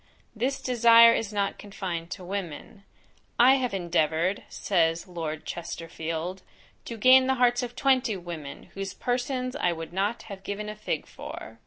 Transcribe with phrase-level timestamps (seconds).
[0.35, 2.85] This desire is not confined to women;
[3.39, 6.41] "I have endeavoured," says Lord Chesterfield,
[6.85, 10.75] "to gain the hearts of twenty women, whose persons I would not have given a
[10.75, 11.59] fig for."